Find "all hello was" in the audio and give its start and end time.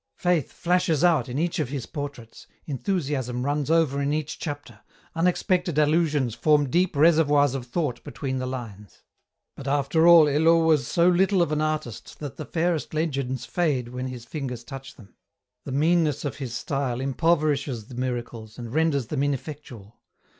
10.07-10.87